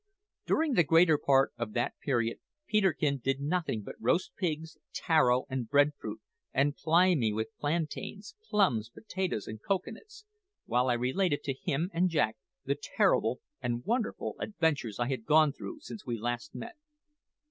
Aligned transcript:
During 0.47 0.73
the 0.73 0.83
greater 0.83 1.19
part 1.19 1.51
of 1.59 1.73
that 1.73 1.93
period 1.99 2.39
Peterkin 2.65 3.19
did 3.19 3.39
nothing 3.39 3.83
but 3.83 3.93
roast 4.01 4.31
pigs, 4.35 4.79
taro, 4.93 5.45
and 5.47 5.69
bread 5.69 5.91
fruit, 5.99 6.19
and 6.51 6.75
ply 6.75 7.13
me 7.13 7.31
with 7.31 7.55
plantains, 7.59 8.33
plums, 8.49 8.89
potatoes, 8.89 9.45
and 9.45 9.61
cocoa 9.61 9.91
nuts, 9.91 10.25
while 10.65 10.89
I 10.89 10.93
related 10.93 11.43
to 11.43 11.53
him 11.53 11.91
and 11.93 12.09
Jack 12.09 12.35
the 12.65 12.73
terrible 12.81 13.41
and 13.61 13.85
wonderful 13.85 14.37
adventures 14.39 14.99
I 14.99 15.07
had 15.07 15.23
gone 15.23 15.53
through 15.53 15.81
since 15.81 16.03
we 16.03 16.17
last 16.17 16.55
met. 16.55 16.77